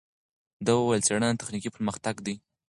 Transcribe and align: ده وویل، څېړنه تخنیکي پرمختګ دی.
ده 0.65 0.71
وویل، 0.75 1.05
څېړنه 1.07 1.39
تخنیکي 1.41 1.69
پرمختګ 1.75 2.15
دی. 2.25 2.35